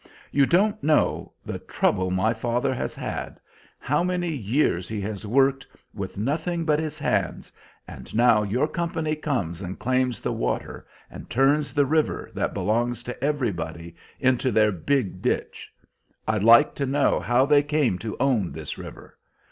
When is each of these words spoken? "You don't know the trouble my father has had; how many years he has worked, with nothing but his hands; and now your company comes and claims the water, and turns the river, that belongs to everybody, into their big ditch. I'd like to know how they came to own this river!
"You 0.31 0.47
don't 0.47 0.81
know 0.83 1.33
the 1.45 1.59
trouble 1.59 2.09
my 2.09 2.33
father 2.33 2.73
has 2.73 2.95
had; 2.95 3.39
how 3.77 4.03
many 4.03 4.31
years 4.35 4.87
he 4.89 4.99
has 5.01 5.27
worked, 5.27 5.67
with 5.93 6.17
nothing 6.17 6.65
but 6.65 6.79
his 6.79 6.97
hands; 6.97 7.51
and 7.87 8.15
now 8.15 8.41
your 8.41 8.67
company 8.67 9.15
comes 9.15 9.61
and 9.61 9.77
claims 9.77 10.19
the 10.19 10.33
water, 10.33 10.87
and 11.11 11.29
turns 11.29 11.71
the 11.71 11.85
river, 11.85 12.31
that 12.33 12.51
belongs 12.51 13.03
to 13.03 13.23
everybody, 13.23 13.95
into 14.19 14.49
their 14.51 14.71
big 14.71 15.21
ditch. 15.21 15.71
I'd 16.27 16.41
like 16.43 16.73
to 16.77 16.87
know 16.87 17.19
how 17.19 17.45
they 17.45 17.61
came 17.61 17.99
to 17.99 18.17
own 18.19 18.53
this 18.53 18.79
river! 18.79 19.19